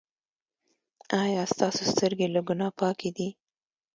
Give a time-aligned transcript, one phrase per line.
[1.21, 3.29] ایا ستاسو سترګې له ګناه پاکې دي؟